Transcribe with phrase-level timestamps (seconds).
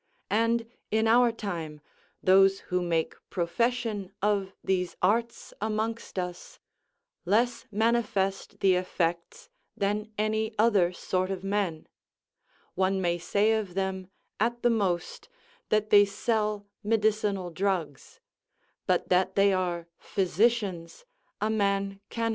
[0.31, 1.79] And, in our time,
[2.23, 6.57] those who make profession of these arts amongst us,
[7.23, 11.85] less manifest the effects than any other sort of men;
[12.73, 14.09] one may say of them,
[14.39, 15.29] at the most,
[15.69, 18.19] that they sell medicinal drugs;
[18.87, 21.05] but that they are physicians,
[21.39, 22.29] a man cannot say.